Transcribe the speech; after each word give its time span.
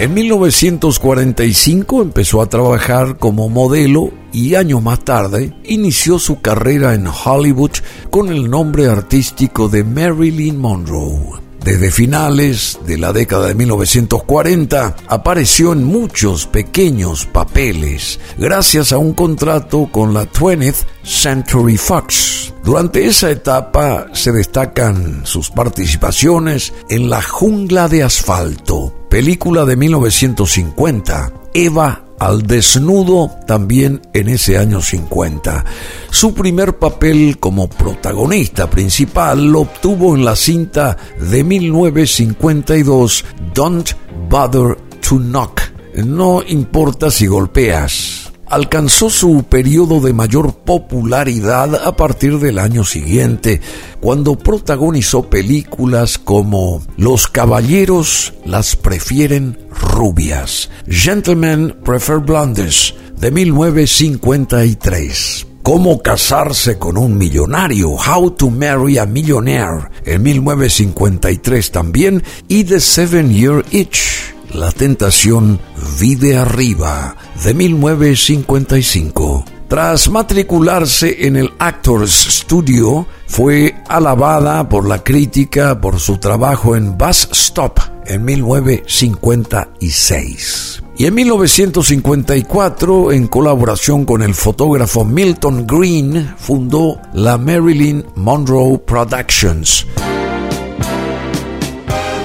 En 0.00 0.12
1945 0.12 2.02
empezó 2.02 2.42
a 2.42 2.48
trabajar 2.48 3.18
como 3.18 3.48
modelo 3.50 4.10
y 4.32 4.56
años 4.56 4.82
más 4.82 4.98
tarde 5.04 5.54
inició 5.62 6.18
su 6.18 6.40
carrera 6.40 6.94
en 6.94 7.06
Hollywood 7.06 7.70
con 8.10 8.30
el 8.30 8.50
nombre 8.50 8.88
artístico 8.88 9.68
de 9.68 9.84
Marilyn 9.84 10.58
Monroe. 10.58 11.51
Desde 11.64 11.92
finales 11.92 12.80
de 12.86 12.98
la 12.98 13.12
década 13.12 13.46
de 13.46 13.54
1940 13.54 14.96
apareció 15.06 15.72
en 15.72 15.84
muchos 15.84 16.46
pequeños 16.46 17.24
papeles 17.26 18.18
gracias 18.36 18.92
a 18.92 18.98
un 18.98 19.12
contrato 19.12 19.88
con 19.92 20.12
la 20.12 20.24
20th 20.24 20.84
Century 21.04 21.76
Fox. 21.76 22.52
Durante 22.64 23.06
esa 23.06 23.30
etapa 23.30 24.08
se 24.12 24.32
destacan 24.32 25.24
sus 25.24 25.50
participaciones 25.50 26.72
en 26.88 27.08
La 27.08 27.22
jungla 27.22 27.86
de 27.86 28.02
asfalto, 28.02 29.06
película 29.08 29.64
de 29.64 29.76
1950, 29.76 31.32
Eva 31.54 32.04
al 32.22 32.42
desnudo 32.42 33.30
también 33.46 34.00
en 34.12 34.28
ese 34.28 34.56
año 34.56 34.80
50. 34.80 35.64
Su 36.10 36.34
primer 36.34 36.78
papel 36.78 37.38
como 37.40 37.68
protagonista 37.68 38.70
principal 38.70 39.46
lo 39.46 39.62
obtuvo 39.62 40.14
en 40.14 40.24
la 40.24 40.36
cinta 40.36 40.96
de 41.18 41.42
1952 41.42 43.24
Don't 43.54 43.90
Bother 44.28 44.76
to 45.00 45.18
Knock. 45.18 45.62
No 45.96 46.42
importa 46.46 47.10
si 47.10 47.26
golpeas 47.26 48.11
alcanzó 48.52 49.08
su 49.08 49.44
periodo 49.44 50.00
de 50.00 50.12
mayor 50.12 50.54
popularidad 50.54 51.86
a 51.86 51.96
partir 51.96 52.38
del 52.38 52.58
año 52.58 52.84
siguiente, 52.84 53.62
cuando 53.98 54.36
protagonizó 54.36 55.30
películas 55.30 56.18
como 56.18 56.82
Los 56.98 57.28
caballeros 57.28 58.34
las 58.44 58.76
prefieren 58.76 59.58
rubias, 59.70 60.68
Gentlemen 60.86 61.78
Prefer 61.82 62.18
Blondes, 62.18 62.94
de 63.16 63.30
1953. 63.30 65.46
Cómo 65.62 66.02
casarse 66.02 66.78
con 66.78 66.98
un 66.98 67.16
millonario, 67.16 67.92
How 67.92 68.32
to 68.32 68.50
Marry 68.50 68.98
a 68.98 69.06
Millionaire, 69.06 69.88
en 70.04 70.22
1953 70.24 71.70
también, 71.70 72.22
y 72.48 72.64
The 72.64 72.80
Seven 72.80 73.32
Year 73.32 73.64
Itch, 73.70 74.31
La 74.54 74.70
Tentación 74.70 75.58
Vive 75.98 76.36
Arriba, 76.36 77.16
de 77.42 77.54
1955. 77.54 79.46
Tras 79.66 80.10
matricularse 80.10 81.26
en 81.26 81.36
el 81.36 81.50
Actors 81.58 82.12
Studio, 82.12 83.06
fue 83.26 83.74
alabada 83.88 84.68
por 84.68 84.86
la 84.86 85.02
crítica 85.02 85.80
por 85.80 85.98
su 85.98 86.18
trabajo 86.18 86.76
en 86.76 86.98
Bus 86.98 87.30
Stop 87.32 87.80
en 88.04 88.26
1956. 88.26 90.82
Y 90.98 91.06
en 91.06 91.14
1954, 91.14 93.12
en 93.12 93.28
colaboración 93.28 94.04
con 94.04 94.22
el 94.22 94.34
fotógrafo 94.34 95.06
Milton 95.06 95.66
Green, 95.66 96.34
fundó 96.36 97.00
la 97.14 97.38
Marilyn 97.38 98.04
Monroe 98.16 98.76
Productions 98.80 99.86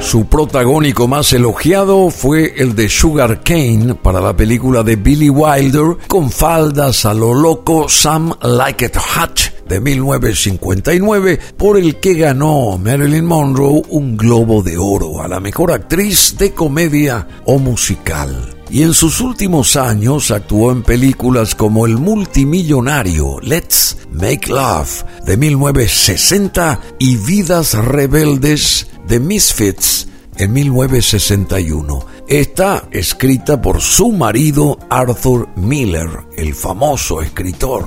su 0.08 0.26
protagónico 0.26 1.06
más 1.10 1.34
elogiado 1.34 2.10
fue 2.12 2.54
el 2.56 2.78
de 2.78 2.88
Sugar 2.88 3.44
Cane 3.44 3.94
para 3.96 4.22
la 4.22 4.34
película 4.38 4.82
de 4.82 4.96
Billy 4.96 5.30
Wilder 5.30 5.98
con 6.08 6.32
faldas 6.32 7.06
a 7.06 7.14
lo 7.14 7.34
loco 7.34 7.90
Some 7.90 8.34
Like 8.42 8.86
It 8.86 8.96
Hot 8.96 9.68
de 9.68 9.82
1959 9.82 11.40
por 11.58 11.78
el 11.78 12.00
que 12.00 12.14
ganó 12.14 12.78
Marilyn 12.78 13.26
Monroe 13.26 13.82
un 13.90 14.16
Globo 14.16 14.64
de 14.64 14.78
Oro 14.78 15.22
a 15.22 15.28
la 15.28 15.42
mejor 15.42 15.74
actriz 15.74 16.38
de 16.38 16.54
comedia 16.54 17.28
o 17.44 17.60
musical. 17.60 18.56
Y 18.70 18.84
en 18.84 18.94
sus 18.94 19.20
últimos 19.20 19.76
años 19.76 20.32
actuó 20.32 20.72
en 20.72 20.84
películas 20.84 21.54
como 21.54 21.86
El 21.86 21.98
multimillonario 21.98 23.42
Let's 23.42 23.98
Make 24.12 24.48
Love 24.48 25.04
de 25.26 25.36
1960 25.36 26.80
y 26.98 27.18
Vidas 27.18 27.74
Rebeldes 27.74 28.88
The 29.08 29.20
Misfits 29.20 30.08
en 30.38 30.54
1961. 30.54 32.06
Está 32.28 32.88
escrita 32.92 33.62
por 33.62 33.82
su 33.82 34.12
marido 34.12 34.78
Arthur 34.90 35.48
Miller, 35.56 36.10
el 36.36 36.54
famoso 36.54 37.22
escritor. 37.22 37.86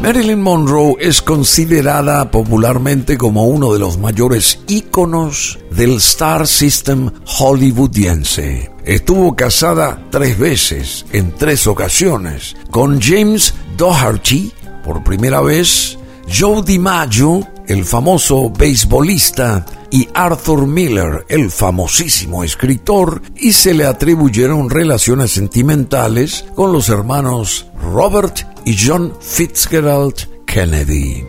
Marilyn 0.00 0.40
Monroe 0.40 0.94
es 1.00 1.20
considerada 1.20 2.30
popularmente 2.30 3.18
como 3.18 3.46
uno 3.46 3.72
de 3.72 3.80
los 3.80 3.98
mayores 3.98 4.60
íconos 4.68 5.58
del 5.72 5.96
Star 5.96 6.46
System 6.46 7.10
hollywoodiense. 7.24 8.70
Estuvo 8.84 9.34
casada 9.34 10.06
tres 10.12 10.38
veces, 10.38 11.06
en 11.12 11.32
tres 11.32 11.66
ocasiones, 11.66 12.54
con 12.70 13.00
James 13.02 13.54
Doherty 13.76 14.52
por 14.84 15.02
primera 15.02 15.40
vez, 15.40 15.98
Joe 16.28 16.62
DiMaggio 16.62 17.46
el 17.66 17.84
famoso 17.84 18.50
beisbolista, 18.50 19.64
y 19.90 20.08
Arthur 20.14 20.66
Miller, 20.66 21.24
el 21.28 21.50
famosísimo 21.50 22.44
escritor, 22.44 23.22
y 23.36 23.52
se 23.52 23.74
le 23.74 23.86
atribuyeron 23.86 24.70
relaciones 24.70 25.32
sentimentales 25.32 26.44
con 26.54 26.72
los 26.72 26.88
hermanos 26.88 27.66
Robert 27.80 28.40
y 28.64 28.76
John 28.76 29.12
Fitzgerald 29.20 30.44
Kennedy. 30.44 31.24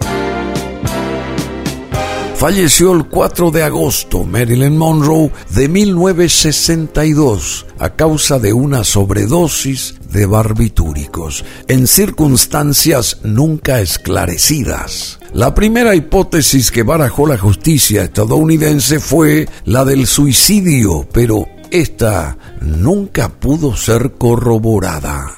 Falleció 2.37 2.93
el 2.93 3.05
4 3.07 3.49
de 3.49 3.63
agosto 3.63 4.23
Marilyn 4.23 4.77
Monroe 4.77 5.31
de 5.55 5.67
1962 5.67 7.65
a 7.79 7.89
causa 7.89 8.37
de 8.37 8.53
una 8.53 8.83
sobredosis 8.83 9.95
de 10.11 10.27
barbitúricos 10.27 11.43
en 11.67 11.87
circunstancias 11.87 13.21
nunca 13.23 13.81
esclarecidas. 13.81 15.19
La 15.33 15.55
primera 15.55 15.95
hipótesis 15.95 16.69
que 16.69 16.83
barajó 16.83 17.25
la 17.25 17.39
justicia 17.39 18.03
estadounidense 18.03 18.99
fue 18.99 19.49
la 19.65 19.83
del 19.83 20.05
suicidio, 20.05 21.07
pero 21.11 21.47
esta 21.71 22.37
nunca 22.61 23.29
pudo 23.29 23.75
ser 23.75 24.11
corroborada. 24.11 25.37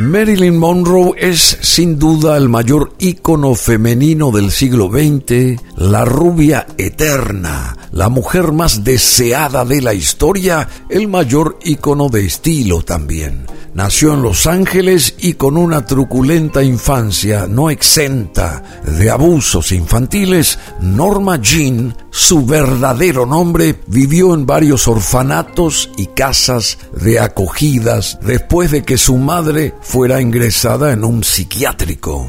Marilyn 0.00 0.56
Monroe 0.56 1.12
es 1.18 1.58
sin 1.60 1.98
duda 1.98 2.36
el 2.38 2.48
mayor 2.48 2.94
ícono 2.98 3.54
femenino 3.54 4.30
del 4.30 4.50
siglo 4.50 4.88
XX, 4.88 5.60
la 5.76 6.04
rubia 6.04 6.66
eterna, 6.78 7.76
la 7.92 8.08
mujer 8.08 8.52
más 8.52 8.82
deseada 8.84 9.64
de 9.64 9.80
la 9.80 9.94
historia, 9.94 10.68
el 10.88 11.08
mayor 11.08 11.58
ícono 11.62 12.08
de 12.08 12.26
estilo 12.26 12.82
también. 12.82 13.46
Nació 13.74 14.12
en 14.12 14.22
Los 14.22 14.46
Ángeles 14.46 15.14
y 15.18 15.34
con 15.34 15.56
una 15.56 15.86
truculenta 15.86 16.62
infancia 16.62 17.46
no 17.46 17.70
exenta 17.70 18.62
de 18.84 19.10
abusos 19.10 19.72
infantiles, 19.72 20.58
Norma 20.80 21.40
Jean, 21.40 21.96
su 22.10 22.44
verdadero 22.44 23.24
nombre, 23.24 23.80
vivió 23.86 24.34
en 24.34 24.44
varios 24.44 24.88
orfanatos 24.88 25.90
y 25.96 26.06
casas 26.08 26.78
de 26.92 27.18
acogidas 27.18 28.18
después 28.20 28.70
de 28.70 28.82
que 28.82 28.98
su 28.98 29.16
madre 29.16 29.74
fuera 29.80 30.20
ingresada 30.20 30.92
en 30.92 31.04
un 31.04 31.24
psiquiátrico. 31.24 32.28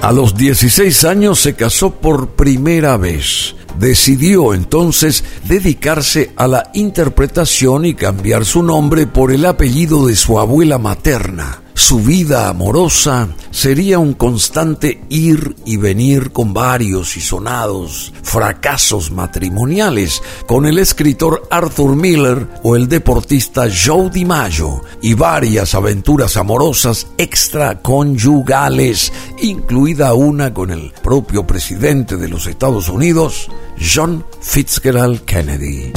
A 0.00 0.12
los 0.12 0.36
16 0.36 1.04
años 1.04 1.40
se 1.40 1.54
casó 1.54 1.90
por 1.90 2.30
primera 2.30 2.96
vez 2.96 3.54
decidió 3.78 4.54
entonces 4.54 5.24
dedicarse 5.44 6.32
a 6.36 6.46
la 6.46 6.70
interpretación 6.74 7.84
y 7.86 7.94
cambiar 7.94 8.44
su 8.44 8.62
nombre 8.62 9.06
por 9.06 9.32
el 9.32 9.46
apellido 9.46 10.06
de 10.06 10.16
su 10.16 10.38
abuela 10.38 10.78
materna. 10.78 11.62
Su 11.80 11.98
vida 11.98 12.48
amorosa 12.48 13.30
sería 13.50 13.98
un 13.98 14.12
constante 14.12 15.02
ir 15.08 15.56
y 15.64 15.78
venir 15.78 16.30
con 16.30 16.52
varios 16.52 17.16
y 17.16 17.20
sonados 17.20 18.12
fracasos 18.22 19.10
matrimoniales 19.10 20.22
con 20.46 20.66
el 20.66 20.78
escritor 20.78 21.48
Arthur 21.50 21.96
Miller 21.96 22.46
o 22.62 22.76
el 22.76 22.86
deportista 22.86 23.66
Joe 23.66 24.10
DiMaggio 24.10 24.82
y 25.00 25.14
varias 25.14 25.74
aventuras 25.74 26.36
amorosas 26.36 27.08
extraconyugales, 27.16 29.10
incluida 29.40 30.12
una 30.12 30.52
con 30.54 30.70
el 30.70 30.92
propio 31.02 31.46
presidente 31.46 32.18
de 32.18 32.28
los 32.28 32.46
Estados 32.46 32.90
Unidos, 32.90 33.48
John 33.80 34.24
Fitzgerald 34.42 35.22
Kennedy. 35.22 35.92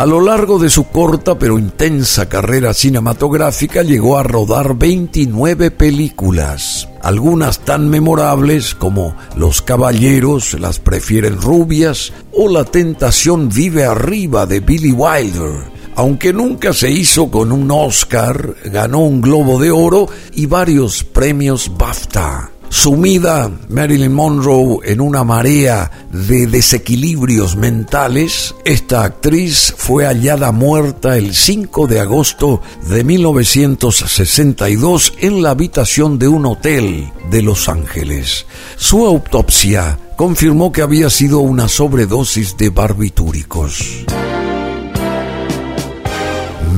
A 0.00 0.06
lo 0.06 0.22
largo 0.22 0.58
de 0.58 0.70
su 0.70 0.84
corta 0.84 1.38
pero 1.38 1.58
intensa 1.58 2.26
carrera 2.26 2.72
cinematográfica 2.72 3.82
llegó 3.82 4.16
a 4.16 4.22
rodar 4.22 4.74
29 4.78 5.70
películas, 5.72 6.88
algunas 7.02 7.58
tan 7.58 7.90
memorables 7.90 8.74
como 8.74 9.14
Los 9.36 9.60
Caballeros 9.60 10.58
las 10.58 10.78
prefieren 10.78 11.38
rubias 11.38 12.14
o 12.32 12.48
La 12.48 12.64
Tentación 12.64 13.50
vive 13.50 13.84
arriba 13.84 14.46
de 14.46 14.60
Billy 14.60 14.92
Wilder. 14.92 15.70
Aunque 15.96 16.32
nunca 16.32 16.72
se 16.72 16.90
hizo 16.90 17.30
con 17.30 17.52
un 17.52 17.70
Oscar, 17.70 18.54
ganó 18.64 19.00
un 19.00 19.20
Globo 19.20 19.60
de 19.60 19.70
Oro 19.70 20.08
y 20.32 20.46
varios 20.46 21.04
premios 21.04 21.70
BAFTA. 21.76 22.52
Sumida 22.70 23.50
Marilyn 23.68 24.14
Monroe 24.14 24.78
en 24.84 25.00
una 25.00 25.24
marea 25.24 25.90
de 26.12 26.46
desequilibrios 26.46 27.56
mentales, 27.56 28.54
esta 28.64 29.02
actriz 29.02 29.74
fue 29.76 30.06
hallada 30.06 30.52
muerta 30.52 31.18
el 31.18 31.34
5 31.34 31.88
de 31.88 31.98
agosto 31.98 32.62
de 32.88 33.02
1962 33.02 35.14
en 35.18 35.42
la 35.42 35.50
habitación 35.50 36.20
de 36.20 36.28
un 36.28 36.46
hotel 36.46 37.10
de 37.28 37.42
Los 37.42 37.68
Ángeles. 37.68 38.46
Su 38.76 39.04
autopsia 39.04 39.98
confirmó 40.16 40.70
que 40.70 40.82
había 40.82 41.10
sido 41.10 41.40
una 41.40 41.66
sobredosis 41.66 42.56
de 42.56 42.70
barbitúricos. 42.70 44.04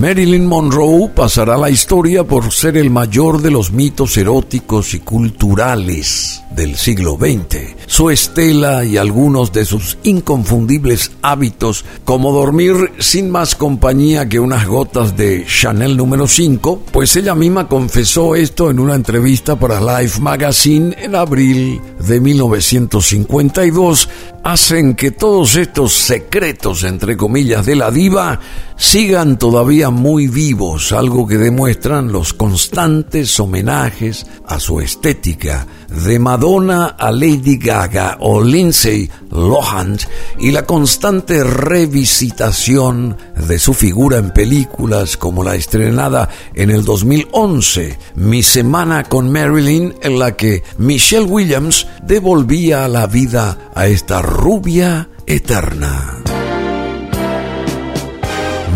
Marilyn 0.02 0.46
Monroe 0.46 1.10
pasará 1.14 1.56
la 1.56 1.70
historia 1.70 2.24
por 2.24 2.50
ser 2.52 2.76
el 2.76 2.90
mayor 2.90 3.40
de 3.40 3.52
los 3.52 3.70
mitos 3.70 4.16
eróticos 4.16 4.94
y 4.94 4.98
culturales 4.98 6.42
del 6.50 6.74
siglo 6.74 7.16
XX. 7.16 7.76
Su 7.86 8.10
estela 8.10 8.84
y 8.84 8.96
algunos 8.96 9.52
de 9.52 9.64
sus 9.64 9.98
inconfundibles 10.02 11.12
hábitos, 11.22 11.84
como 12.04 12.32
dormir 12.32 12.74
sin 12.98 13.30
más 13.30 13.54
compañía 13.54 14.28
que 14.28 14.40
unas 14.40 14.66
gotas 14.66 15.16
de 15.16 15.46
Chanel 15.46 15.96
número 15.96 16.26
5, 16.26 16.82
pues 16.90 17.14
ella 17.14 17.36
misma 17.36 17.68
confesó 17.68 18.34
esto 18.34 18.72
en 18.72 18.80
una 18.80 18.96
entrevista 18.96 19.54
para 19.54 20.00
Life 20.00 20.20
Magazine 20.20 20.96
en 21.00 21.14
abril 21.14 21.80
de 22.04 22.20
1952, 22.20 24.08
hacen 24.42 24.94
que 24.94 25.10
todos 25.10 25.56
estos 25.56 25.92
secretos, 25.92 26.84
entre 26.84 27.16
comillas, 27.16 27.64
de 27.64 27.76
la 27.76 27.90
diva 27.90 28.40
sigan 28.76 29.38
todavía 29.38 29.90
muy 29.90 30.26
vivos, 30.26 30.92
algo 30.92 31.26
que 31.26 31.38
demuestran 31.38 32.10
los 32.10 32.32
constantes 32.32 33.38
homenajes 33.38 34.26
a 34.46 34.58
su 34.58 34.80
estética, 34.80 35.66
de 36.04 36.18
Madonna 36.18 36.96
a 36.98 37.10
Lady 37.10 37.56
Gaga 37.56 38.16
o 38.20 38.42
Lindsay 38.42 39.10
Lohan, 39.30 39.98
y 40.38 40.50
la 40.50 40.64
constante 40.64 41.44
revisitación 41.44 43.16
de 43.36 43.58
su 43.58 43.74
figura 43.74 44.18
en 44.18 44.30
películas 44.30 45.16
como 45.16 45.42
la 45.44 45.54
estrenada 45.54 46.28
en 46.54 46.70
el 46.70 46.84
2011, 46.84 47.98
Mi 48.16 48.42
Semana 48.42 49.04
con 49.04 49.30
Marilyn, 49.30 49.94
en 50.02 50.18
la 50.18 50.36
que 50.36 50.62
Michelle 50.78 51.26
Williams 51.26 51.86
devolvía 52.02 52.88
la 52.88 53.06
vida 53.06 53.70
a 53.74 53.86
esta 53.86 54.22
rubia 54.22 55.08
eterna. 55.26 56.31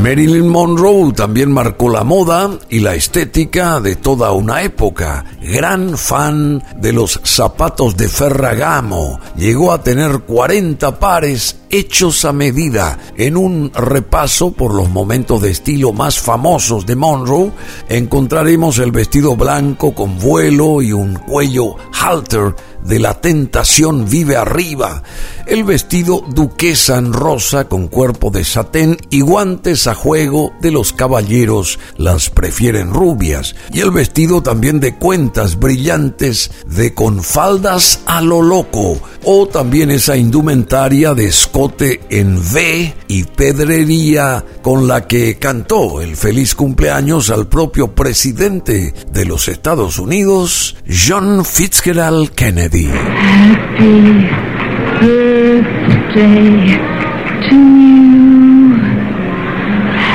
Marilyn 0.02 0.46
Monroe 0.46 1.12
también 1.12 1.50
marcó 1.50 1.88
la 1.88 2.04
moda 2.04 2.50
y 2.68 2.80
la 2.80 2.94
estética 2.94 3.80
de 3.80 3.96
toda 3.96 4.32
una 4.32 4.62
época. 4.62 5.24
Gran 5.40 5.96
fan 5.96 6.62
de 6.76 6.92
los 6.92 7.18
zapatos 7.24 7.96
de 7.96 8.08
Ferragamo, 8.08 9.18
llegó 9.36 9.72
a 9.72 9.82
tener 9.82 10.20
40 10.20 10.98
pares 10.98 11.56
hechos 11.70 12.24
a 12.24 12.32
medida. 12.32 12.98
En 13.16 13.36
un 13.36 13.72
repaso 13.72 14.52
por 14.52 14.74
los 14.74 14.90
momentos 14.90 15.42
de 15.42 15.50
estilo 15.50 15.92
más 15.92 16.18
famosos 16.18 16.86
de 16.86 16.96
Monroe, 16.96 17.52
encontraremos 17.88 18.78
el 18.78 18.92
vestido 18.92 19.36
blanco 19.36 19.94
con 19.94 20.18
vuelo 20.18 20.82
y 20.82 20.92
un 20.92 21.14
cuello 21.14 21.76
halter 21.92 22.54
de 22.86 22.98
la 23.00 23.20
tentación 23.20 24.08
vive 24.08 24.36
arriba, 24.36 25.02
el 25.46 25.64
vestido 25.64 26.22
duquesa 26.28 26.98
en 26.98 27.12
rosa 27.12 27.68
con 27.68 27.88
cuerpo 27.88 28.30
de 28.30 28.44
satén 28.44 28.96
y 29.10 29.22
guantes 29.22 29.86
a 29.86 29.94
juego 29.94 30.52
de 30.60 30.70
los 30.70 30.92
caballeros 30.92 31.78
las 31.96 32.30
prefieren 32.30 32.92
rubias, 32.92 33.56
y 33.72 33.80
el 33.80 33.90
vestido 33.90 34.42
también 34.42 34.78
de 34.78 34.94
cuentas 34.94 35.58
brillantes 35.58 36.50
de 36.66 36.94
con 36.94 37.22
faldas 37.22 38.00
a 38.06 38.20
lo 38.20 38.40
loco, 38.42 38.98
o 39.28 39.46
también 39.46 39.90
esa 39.90 40.16
indumentaria 40.16 41.12
de 41.12 41.26
escote 41.26 42.00
en 42.10 42.38
V 42.38 42.94
y 43.08 43.24
pedrería 43.24 44.44
con 44.62 44.86
la 44.86 45.08
que 45.08 45.36
cantó 45.36 46.00
el 46.00 46.16
feliz 46.16 46.54
cumpleaños 46.54 47.30
al 47.30 47.48
propio 47.48 47.92
presidente 47.92 48.94
de 49.10 49.24
los 49.24 49.48
Estados 49.48 49.98
Unidos, 49.98 50.76
John 50.88 51.44
Fitzgerald 51.44 52.30
Kennedy. 52.30 52.86
Happy 52.86 54.26
birthday 55.00 56.78
to. 57.50 57.56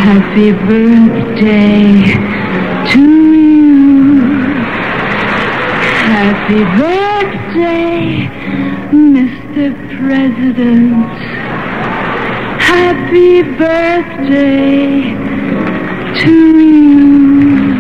Happy 0.04 0.52
birthday 0.54 2.16
to 2.92 3.00
you. 3.00 3.92
Happy 6.12 6.62
birthday, 6.80 8.41
President. 9.70 11.06
Happy 12.60 13.44
birthday 13.44 15.16
to. 16.24 16.82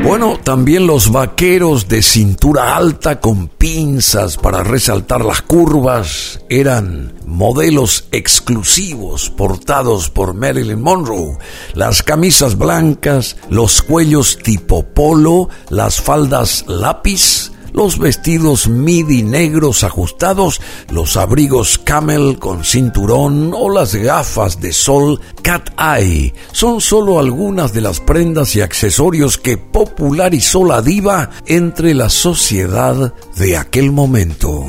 Bueno, 0.04 0.40
también 0.44 0.88
los 0.88 1.12
vaqueros 1.12 1.88
de 1.88 2.02
cintura 2.02 2.76
alta 2.76 3.20
con 3.20 3.48
pinzas 3.48 4.36
para 4.36 4.64
resaltar 4.64 5.24
las 5.24 5.42
curvas 5.42 6.42
eran 6.50 7.14
modelos 7.26 8.06
exclusivos 8.12 9.30
portados 9.30 10.10
por 10.10 10.34
Marilyn 10.34 10.82
Monroe. 10.82 11.38
Las 11.76 12.04
camisas 12.04 12.58
blancas, 12.58 13.38
los 13.50 13.82
cuellos 13.82 14.38
tipo 14.44 14.84
polo, 14.84 15.50
las 15.70 16.02
faldas 16.02 16.66
lápiz, 16.68 17.52
los 17.74 17.98
vestidos 17.98 18.68
midi 18.68 19.24
negros 19.24 19.84
ajustados, 19.84 20.62
los 20.90 21.18
abrigos 21.18 21.78
camel 21.78 22.40
con 22.40 22.63
cinturón 22.63 23.51
o 23.54 23.70
las 23.70 23.96
gafas 23.96 24.60
de 24.60 24.74
sol 24.74 25.20
cat 25.42 25.70
eye 25.80 26.34
son 26.51 26.82
solo 26.82 27.20
algunas 27.20 27.74
de 27.74 27.82
las 27.82 28.00
prendas 28.00 28.56
y 28.56 28.62
accesorios 28.62 29.38
que 29.38 29.58
popularizó 29.58 30.63
la 30.66 30.82
diva 30.82 31.30
entre 31.46 31.94
la 31.94 32.10
sociedad 32.10 33.13
de 33.36 33.58
aquel 33.58 33.92
momento. 33.92 34.66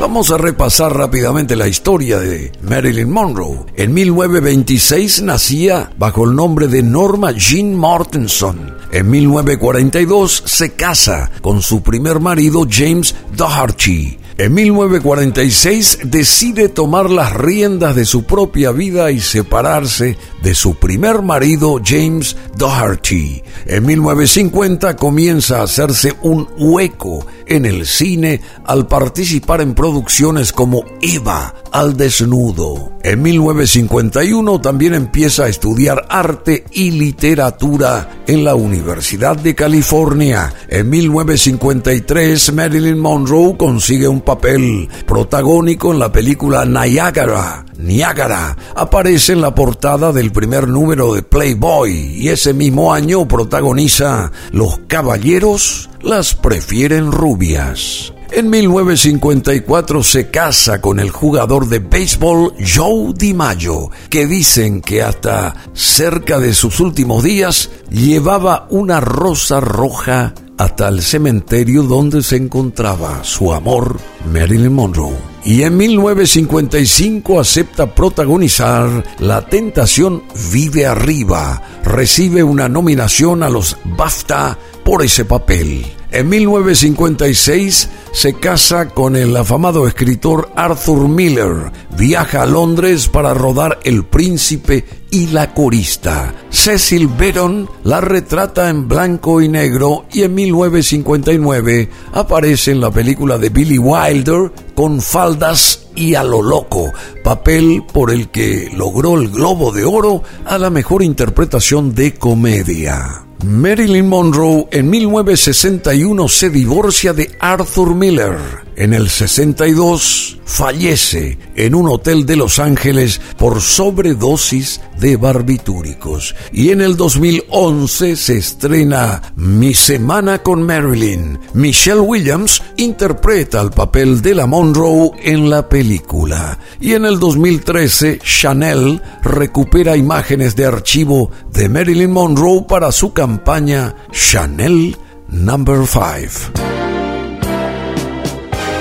Vamos 0.00 0.30
a 0.30 0.38
repasar 0.38 0.96
rápidamente 0.96 1.56
la 1.56 1.68
historia 1.68 2.18
de 2.18 2.52
Marilyn 2.62 3.10
Monroe. 3.10 3.66
En 3.76 3.92
1926 3.92 5.20
nacía 5.20 5.92
bajo 5.98 6.24
el 6.24 6.34
nombre 6.34 6.68
de 6.68 6.82
Norma 6.82 7.32
Jean 7.32 7.74
Mortenson. 7.74 8.74
En 8.92 9.10
1942 9.10 10.42
se 10.46 10.72
casa 10.72 11.30
con 11.42 11.60
su 11.60 11.82
primer 11.82 12.18
marido 12.18 12.66
James 12.68 13.14
Doherty. 13.36 14.19
En 14.40 14.54
1946 14.54 15.98
decide 16.04 16.70
tomar 16.70 17.10
las 17.10 17.34
riendas 17.34 17.94
de 17.94 18.06
su 18.06 18.22
propia 18.22 18.72
vida 18.72 19.10
y 19.10 19.20
separarse 19.20 20.16
de 20.42 20.54
su 20.54 20.76
primer 20.76 21.20
marido 21.20 21.78
James 21.84 22.38
Doherty. 22.56 23.42
En 23.66 23.84
1950 23.84 24.96
comienza 24.96 25.60
a 25.60 25.64
hacerse 25.64 26.14
un 26.22 26.48
hueco 26.56 27.26
en 27.44 27.66
el 27.66 27.84
cine 27.84 28.40
al 28.64 28.86
participar 28.86 29.60
en 29.60 29.74
producciones 29.74 30.54
como 30.54 30.86
Eva 31.02 31.54
al 31.70 31.98
desnudo. 31.98 32.92
En 33.02 33.20
1951 33.20 34.58
también 34.62 34.94
empieza 34.94 35.44
a 35.44 35.48
estudiar 35.48 36.06
arte 36.08 36.64
y 36.72 36.92
literatura 36.92 38.19
en 38.30 38.44
la 38.44 38.54
Universidad 38.54 39.36
de 39.36 39.56
California. 39.56 40.54
En 40.68 40.88
1953 40.88 42.52
Marilyn 42.52 42.96
Monroe 42.96 43.56
consigue 43.56 44.06
un 44.06 44.20
papel 44.20 44.88
protagónico 45.04 45.92
en 45.92 45.98
la 45.98 46.12
película 46.12 46.64
Niagara. 46.64 47.66
Niagara 47.76 48.56
aparece 48.76 49.32
en 49.32 49.40
la 49.40 49.52
portada 49.52 50.12
del 50.12 50.30
primer 50.30 50.68
número 50.68 51.12
de 51.12 51.24
Playboy 51.24 51.90
y 51.90 52.28
ese 52.28 52.54
mismo 52.54 52.94
año 52.94 53.26
protagoniza 53.26 54.30
Los 54.52 54.78
Caballeros 54.86 55.90
las 56.00 56.36
prefieren 56.36 57.10
rubias. 57.10 58.12
En 58.32 58.48
1954 58.48 60.04
se 60.04 60.30
casa 60.30 60.80
con 60.80 61.00
el 61.00 61.10
jugador 61.10 61.68
de 61.68 61.80
béisbol 61.80 62.54
Joe 62.64 63.12
DiMaggio, 63.12 63.90
que 64.08 64.26
dicen 64.26 64.80
que 64.82 65.02
hasta 65.02 65.54
cerca 65.72 66.38
de 66.38 66.54
sus 66.54 66.78
últimos 66.78 67.24
días 67.24 67.70
llevaba 67.90 68.68
una 68.70 69.00
rosa 69.00 69.58
roja 69.58 70.32
hasta 70.58 70.88
el 70.88 71.02
cementerio 71.02 71.82
donde 71.82 72.22
se 72.22 72.36
encontraba 72.36 73.24
su 73.24 73.52
amor, 73.52 73.98
Marilyn 74.32 74.74
Monroe. 74.74 75.16
Y 75.44 75.62
en 75.62 75.76
1955 75.76 77.40
acepta 77.40 77.92
protagonizar 77.94 79.04
La 79.18 79.44
Tentación 79.44 80.22
Vive 80.52 80.86
Arriba. 80.86 81.62
Recibe 81.82 82.44
una 82.44 82.68
nominación 82.68 83.42
a 83.42 83.48
los 83.48 83.76
BAFTA 83.96 84.56
por 84.84 85.02
ese 85.02 85.24
papel. 85.24 85.99
En 86.12 86.28
1956 86.28 87.88
se 88.12 88.34
casa 88.34 88.88
con 88.88 89.14
el 89.14 89.36
afamado 89.36 89.86
escritor 89.86 90.50
Arthur 90.56 91.08
Miller. 91.08 91.70
Viaja 91.96 92.42
a 92.42 92.46
Londres 92.46 93.06
para 93.06 93.32
rodar 93.32 93.78
El 93.84 94.04
Príncipe 94.04 94.84
y 95.12 95.28
la 95.28 95.54
corista. 95.54 96.34
Cecil 96.50 97.06
Beaton 97.06 97.68
la 97.84 98.00
retrata 98.00 98.68
en 98.70 98.88
blanco 98.88 99.40
y 99.40 99.48
negro 99.48 100.06
y 100.12 100.22
en 100.22 100.34
1959 100.34 101.88
aparece 102.12 102.72
en 102.72 102.80
la 102.80 102.90
película 102.90 103.38
de 103.38 103.50
Billy 103.50 103.78
Wilder 103.78 104.50
con 104.74 105.00
faldas 105.00 105.86
y 105.94 106.16
a 106.16 106.24
lo 106.24 106.42
loco, 106.42 106.92
papel 107.22 107.84
por 107.92 108.10
el 108.10 108.30
que 108.30 108.68
logró 108.74 109.16
el 109.20 109.28
Globo 109.30 109.70
de 109.70 109.84
Oro 109.84 110.24
a 110.44 110.58
la 110.58 110.70
mejor 110.70 111.04
interpretación 111.04 111.94
de 111.94 112.14
comedia. 112.14 113.29
Marilyn 113.44 114.06
Monroe 114.06 114.66
en 114.70 114.90
1961 114.90 116.28
se 116.28 116.50
divorcia 116.50 117.12
de 117.12 117.30
Arthur 117.40 117.94
Miller. 117.94 118.38
En 118.76 118.94
el 118.94 119.08
62 119.10 120.38
fallece 120.44 121.38
en 121.54 121.74
un 121.74 121.88
hotel 121.88 122.24
de 122.24 122.34
Los 122.34 122.58
Ángeles 122.58 123.20
por 123.36 123.60
sobredosis 123.60 124.80
de 124.98 125.16
barbitúricos. 125.16 126.34
Y 126.50 126.70
en 126.70 126.80
el 126.80 126.96
2011 126.96 128.16
se 128.16 128.38
estrena 128.38 129.20
Mi 129.36 129.74
Semana 129.74 130.42
con 130.42 130.62
Marilyn. 130.62 131.38
Michelle 131.54 132.00
Williams 132.00 132.62
interpreta 132.78 133.60
el 133.60 133.70
papel 133.70 134.22
de 134.22 134.34
la 134.34 134.46
Monroe 134.46 135.10
en 135.22 135.50
la 135.50 135.68
película. 135.68 136.58
Y 136.80 136.94
en 136.94 137.04
el 137.04 137.18
2013 137.18 138.18
Chanel 138.18 139.02
recupera 139.22 139.96
imágenes 139.96 140.56
de 140.56 140.64
archivo 140.64 141.30
de 141.52 141.68
Marilyn 141.68 142.12
Monroe 142.12 142.64
para 142.66 142.92
su 142.92 143.12
campaña 143.30 143.94
Chanel 144.10 144.96
Number 145.28 145.86
5. 145.86 146.50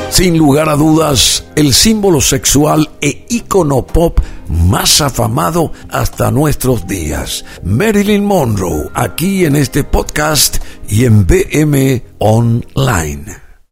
Sin 0.09 0.39
lugar 0.39 0.69
a 0.69 0.75
dudas, 0.75 1.45
el 1.55 1.71
símbolo 1.71 2.19
sexual 2.19 2.89
e 2.99 3.27
ícono 3.29 3.85
pop 3.85 4.19
más 4.47 5.01
afamado 5.01 5.71
hasta 5.91 6.31
nuestros 6.31 6.87
días. 6.87 7.45
Marilyn 7.63 8.25
Monroe, 8.25 8.89
aquí 8.95 9.45
en 9.45 9.55
este 9.55 9.83
podcast 9.83 10.57
y 10.89 11.05
en 11.05 11.27
BM 11.27 12.03
Online. 12.17 13.48